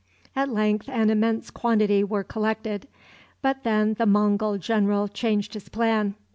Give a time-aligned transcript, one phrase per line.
[0.35, 2.87] At length an immense quantity were collected;
[3.43, 6.15] but then the Mongul general changed his plan.